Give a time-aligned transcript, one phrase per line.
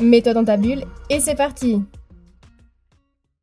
[0.00, 1.82] Mets-toi dans ta bulle et c'est parti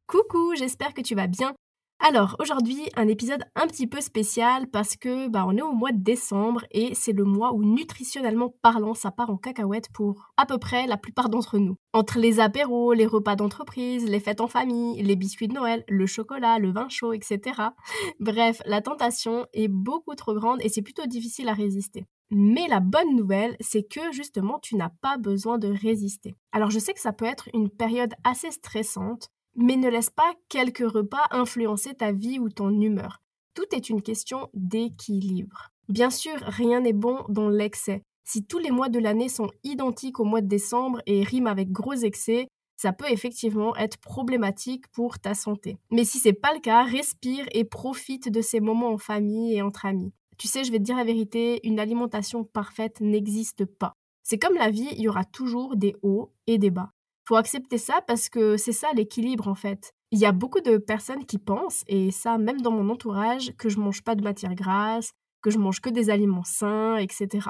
[0.08, 1.54] Coucou, j'espère que tu vas bien.
[2.00, 5.92] Alors aujourd'hui un épisode un petit peu spécial parce que bah, on est au mois
[5.92, 10.48] de décembre et c'est le mois où nutritionnellement parlant ça part en cacahuète pour à
[10.48, 11.76] peu près la plupart d'entre nous.
[11.94, 16.08] Entre les apéros, les repas d'entreprise, les fêtes en famille, les biscuits de Noël, le
[16.08, 17.62] chocolat, le vin chaud, etc.
[18.20, 22.05] Bref, la tentation est beaucoup trop grande et c'est plutôt difficile à résister.
[22.30, 26.36] Mais la bonne nouvelle, c'est que justement, tu n'as pas besoin de résister.
[26.52, 30.34] Alors je sais que ça peut être une période assez stressante, mais ne laisse pas
[30.50, 33.22] quelques repas influencer ta vie ou ton humeur.
[33.54, 35.72] Tout est une question d'équilibre.
[35.90, 38.04] Bien sûr, rien n'est bon dans l'excès.
[38.26, 41.72] Si tous les mois de l'année sont identiques au mois de décembre et riment avec
[41.72, 45.78] gros excès, ça peut effectivement être problématique pour ta santé.
[45.92, 49.62] Mais si c'est pas le cas, respire et profite de ces moments en famille et
[49.62, 50.14] entre amis.
[50.38, 53.93] Tu sais, je vais te dire la vérité, une alimentation parfaite n'existe pas.
[54.24, 56.91] C'est comme la vie, il y aura toujours des hauts et des bas.
[57.27, 59.93] Faut accepter ça parce que c'est ça l'équilibre en fait.
[60.12, 63.68] Il y a beaucoup de personnes qui pensent, et ça même dans mon entourage, que
[63.68, 67.50] je mange pas de matière grasse, que je mange que des aliments sains, etc.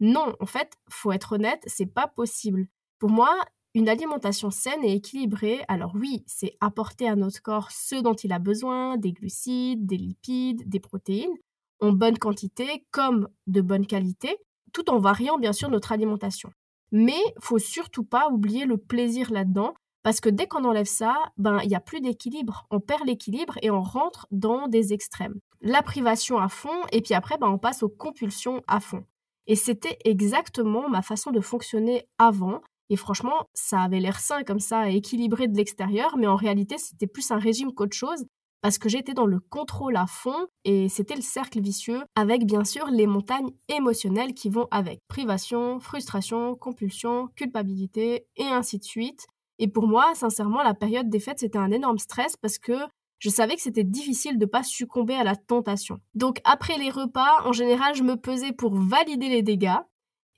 [0.00, 2.66] Non, en fait, faut être honnête, c'est pas possible.
[2.98, 3.38] Pour moi,
[3.74, 8.32] une alimentation saine et équilibrée, alors oui, c'est apporter à notre corps ce dont il
[8.32, 11.36] a besoin, des glucides, des lipides, des protéines,
[11.82, 14.38] en bonne quantité comme de bonne qualité,
[14.72, 16.50] tout en variant bien sûr notre alimentation.
[16.92, 21.60] Mais faut surtout pas oublier le plaisir là-dedans, parce que dès qu'on enlève ça, ben
[21.64, 25.38] il y a plus d'équilibre, on perd l'équilibre et on rentre dans des extrêmes.
[25.60, 29.04] La privation à fond et puis après ben on passe aux compulsions à fond.
[29.46, 32.60] Et c'était exactement ma façon de fonctionner avant.
[32.90, 37.06] Et franchement, ça avait l'air sain comme ça, équilibré de l'extérieur, mais en réalité, c'était
[37.06, 38.24] plus un régime qu'autre chose
[38.62, 42.64] parce que j'étais dans le contrôle à fond et c'était le cercle vicieux avec bien
[42.64, 49.26] sûr les montagnes émotionnelles qui vont avec privation, frustration, compulsion, culpabilité et ainsi de suite.
[49.58, 52.74] Et pour moi, sincèrement, la période des fêtes, c'était un énorme stress parce que
[53.18, 55.98] je savais que c'était difficile de pas succomber à la tentation.
[56.14, 59.78] Donc après les repas, en général, je me pesais pour valider les dégâts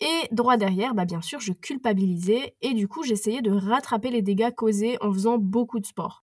[0.01, 4.23] et droit derrière, bah bien sûr, je culpabilisais et du coup, j'essayais de rattraper les
[4.23, 6.24] dégâts causés en faisant beaucoup de sport.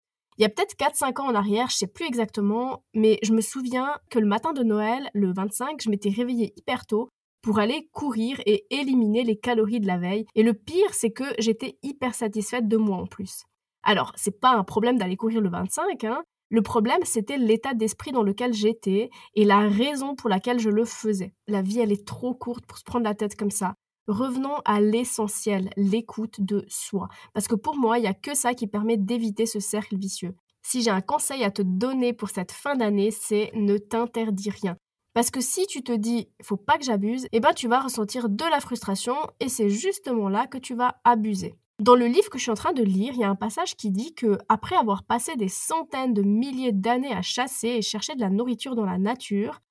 [0.41, 3.41] Il y a peut-être 4-5 ans en arrière, je sais plus exactement, mais je me
[3.41, 7.09] souviens que le matin de Noël, le 25, je m'étais réveillée hyper tôt
[7.43, 10.25] pour aller courir et éliminer les calories de la veille.
[10.33, 13.43] Et le pire, c'est que j'étais hyper satisfaite de moi en plus.
[13.83, 16.23] Alors, c'est pas un problème d'aller courir le 25, hein.
[16.49, 20.85] Le problème, c'était l'état d'esprit dans lequel j'étais et la raison pour laquelle je le
[20.85, 21.35] faisais.
[21.47, 23.75] La vie, elle est trop courte pour se prendre la tête comme ça.
[24.07, 27.07] Revenons à l'essentiel, l'écoute de soi.
[27.33, 30.35] Parce que pour moi, il n'y a que ça qui permet d'éviter ce cercle vicieux.
[30.63, 34.77] Si j'ai un conseil à te donner pour cette fin d'année, c'est ne t'interdis rien.
[35.13, 38.29] Parce que si tu te dis faut pas que j'abuse, eh ben tu vas ressentir
[38.29, 41.55] de la frustration et c'est justement là que tu vas abuser.
[41.79, 43.75] Dans le livre que je suis en train de lire, il y a un passage
[43.75, 48.15] qui dit que après avoir passé des centaines de milliers d'années à chasser et chercher
[48.15, 49.61] de la nourriture dans la nature,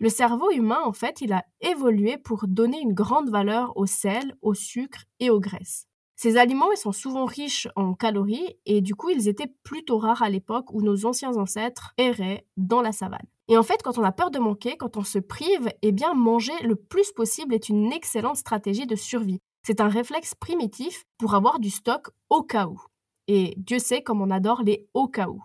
[0.00, 4.34] le cerveau humain, en fait, il a évolué pour donner une grande valeur au sel,
[4.40, 5.86] au sucre et aux graisses.
[6.16, 10.30] Ces aliments, sont souvent riches en calories et du coup, ils étaient plutôt rares à
[10.30, 13.26] l'époque où nos anciens ancêtres erraient dans la savane.
[13.48, 16.14] Et en fait, quand on a peur de manquer, quand on se prive, eh bien,
[16.14, 19.40] manger le plus possible est une excellente stratégie de survie.
[19.66, 22.80] C'est un réflexe primitif pour avoir du stock au cas où.
[23.26, 25.42] Et Dieu sait comme on adore les au cas où.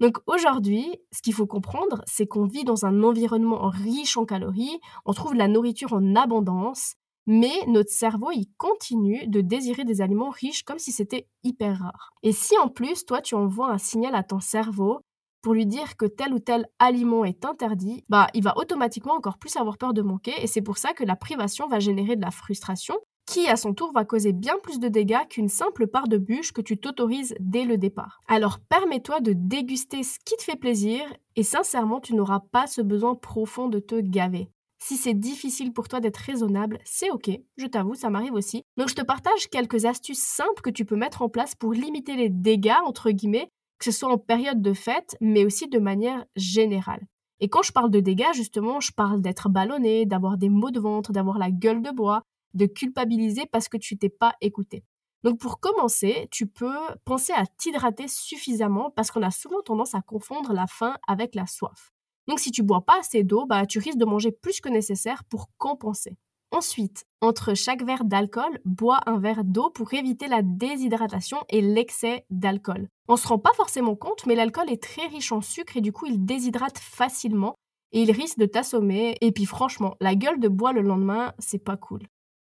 [0.00, 4.80] Donc aujourd'hui, ce qu'il faut comprendre, c'est qu'on vit dans un environnement riche en calories,
[5.04, 6.94] on trouve la nourriture en abondance,
[7.26, 12.10] mais notre cerveau, il continue de désirer des aliments riches comme si c'était hyper rare.
[12.22, 15.00] Et si en plus, toi, tu envoies un signal à ton cerveau
[15.40, 19.38] pour lui dire que tel ou tel aliment est interdit, bah, il va automatiquement encore
[19.38, 22.22] plus avoir peur de manquer et c'est pour ça que la privation va générer de
[22.22, 26.08] la frustration qui à son tour va causer bien plus de dégâts qu'une simple part
[26.08, 28.20] de bûche que tu t'autorises dès le départ.
[28.28, 31.02] Alors permets-toi de déguster ce qui te fait plaisir
[31.36, 34.50] et sincèrement tu n'auras pas ce besoin profond de te gaver.
[34.78, 38.62] Si c'est difficile pour toi d'être raisonnable, c'est ok, je t'avoue, ça m'arrive aussi.
[38.76, 42.16] Donc je te partage quelques astuces simples que tu peux mettre en place pour limiter
[42.16, 43.48] les dégâts, entre guillemets,
[43.78, 47.06] que ce soit en période de fête, mais aussi de manière générale.
[47.40, 50.80] Et quand je parle de dégâts, justement, je parle d'être ballonné, d'avoir des maux de
[50.80, 52.22] ventre, d'avoir la gueule de bois,
[52.54, 54.84] de culpabiliser parce que tu t'es pas écouté.
[55.24, 60.02] Donc pour commencer, tu peux penser à t'hydrater suffisamment parce qu'on a souvent tendance à
[60.02, 61.92] confondre la faim avec la soif.
[62.28, 65.24] Donc si tu bois pas assez d'eau, bah, tu risques de manger plus que nécessaire
[65.24, 66.16] pour compenser.
[66.50, 72.26] Ensuite, entre chaque verre d'alcool, bois un verre d'eau pour éviter la déshydratation et l'excès
[72.30, 72.88] d'alcool.
[73.08, 75.90] On se rend pas forcément compte, mais l'alcool est très riche en sucre et du
[75.90, 77.54] coup il déshydrate facilement
[77.92, 79.16] et il risque de t'assommer.
[79.20, 82.02] Et puis franchement, la gueule de bois le lendemain, c'est pas cool.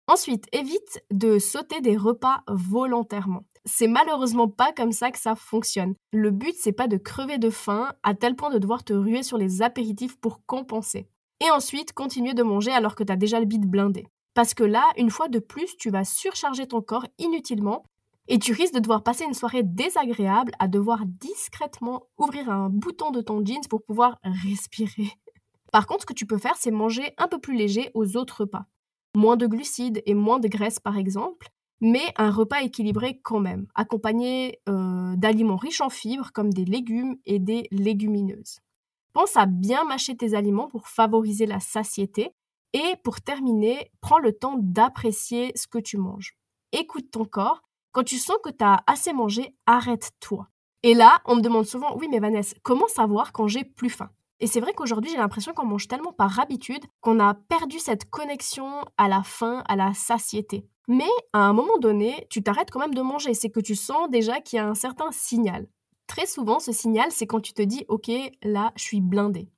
[0.09, 3.43] Ensuite, évite de sauter des repas volontairement.
[3.65, 5.93] C'est malheureusement pas comme ça que ça fonctionne.
[6.11, 9.21] Le but, c'est pas de crever de faim à tel point de devoir te ruer
[9.21, 11.07] sur les apéritifs pour compenser.
[11.45, 14.07] Et ensuite, continuer de manger alors que t'as déjà le bide blindé.
[14.33, 17.83] Parce que là, une fois de plus, tu vas surcharger ton corps inutilement
[18.27, 23.11] et tu risques de devoir passer une soirée désagréable à devoir discrètement ouvrir un bouton
[23.11, 25.11] de ton jeans pour pouvoir respirer.
[25.71, 28.41] Par contre, ce que tu peux faire, c'est manger un peu plus léger aux autres
[28.41, 28.65] repas
[29.15, 31.49] moins de glucides et moins de graisse par exemple,
[31.81, 37.15] mais un repas équilibré quand même, accompagné euh, d'aliments riches en fibres comme des légumes
[37.25, 38.59] et des légumineuses.
[39.13, 42.31] Pense à bien mâcher tes aliments pour favoriser la satiété
[42.73, 46.37] et pour terminer, prends le temps d'apprécier ce que tu manges.
[46.71, 47.61] Écoute ton corps.
[47.91, 50.47] Quand tu sens que tu as assez mangé, arrête-toi.
[50.83, 54.11] Et là, on me demande souvent, oui mais Vanessa, comment savoir quand j'ai plus faim?
[54.39, 58.09] Et c'est vrai qu'aujourd'hui, j'ai l'impression qu'on mange tellement par habitude qu'on a perdu cette
[58.09, 60.65] connexion à la faim, à la satiété.
[60.87, 63.33] Mais à un moment donné, tu t'arrêtes quand même de manger.
[63.33, 65.67] C'est que tu sens déjà qu'il y a un certain signal.
[66.07, 68.09] Très souvent, ce signal, c'est quand tu te dis, OK,
[68.41, 69.49] là, je suis blindé.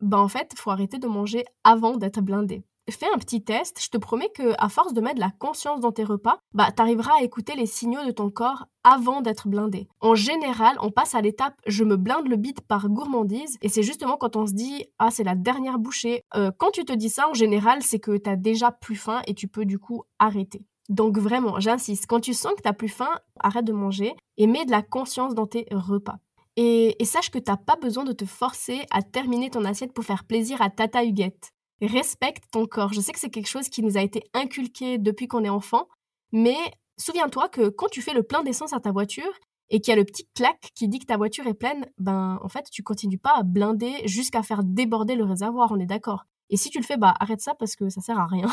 [0.00, 3.88] Ben en fait, faut arrêter de manger avant d'être blindé fais un petit test, je
[3.88, 7.18] te promets que à force de mettre de la conscience dans tes repas, bah arriveras
[7.20, 9.88] à écouter les signaux de ton corps avant d'être blindé.
[10.00, 13.82] En général, on passe à l'étape je me blinde le bide par gourmandise et c'est
[13.82, 16.22] justement quand on se dit ah c'est la dernière bouchée.
[16.34, 19.22] Euh, quand tu te dis ça en général, c'est que tu as déjà plus faim
[19.26, 20.66] et tu peux du coup arrêter.
[20.90, 24.46] Donc vraiment, j'insiste, quand tu sens que tu n'as plus faim, arrête de manger et
[24.46, 26.16] mets de la conscience dans tes repas.
[26.56, 29.92] Et, et sache que tu n'as pas besoin de te forcer à terminer ton assiette
[29.92, 31.54] pour faire plaisir à Tata Huguette
[31.86, 32.92] respecte ton corps.
[32.92, 35.88] Je sais que c'est quelque chose qui nous a été inculqué depuis qu'on est enfant,
[36.32, 36.56] mais
[36.98, 39.32] souviens-toi que quand tu fais le plein d'essence à ta voiture
[39.70, 42.38] et qu'il y a le petit clac qui dit que ta voiture est pleine, ben
[42.42, 46.24] en fait, tu continues pas à blinder jusqu'à faire déborder le réservoir, on est d'accord.
[46.50, 48.48] Et si tu le fais, bah arrête ça parce que ça sert à rien.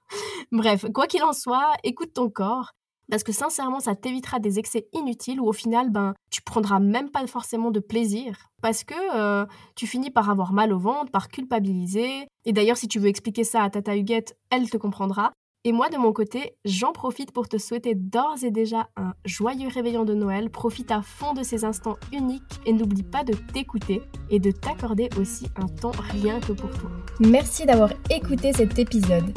[0.52, 2.72] Bref, quoi qu'il en soit, écoute ton corps
[3.10, 7.10] parce que sincèrement, ça t'évitera des excès inutiles où au final, ben, tu prendras même
[7.10, 11.28] pas forcément de plaisir parce que euh, tu finis par avoir mal au ventre, par
[11.28, 12.26] culpabiliser.
[12.44, 15.32] Et d'ailleurs, si tu veux expliquer ça à Tata Huguette, elle te comprendra.
[15.64, 19.66] Et moi, de mon côté, j'en profite pour te souhaiter d'ores et déjà un joyeux
[19.66, 20.48] réveillon de Noël.
[20.48, 24.00] Profite à fond de ces instants uniques et n'oublie pas de t'écouter
[24.30, 26.90] et de t'accorder aussi un temps rien que pour toi.
[27.18, 29.36] Merci d'avoir écouté cet épisode.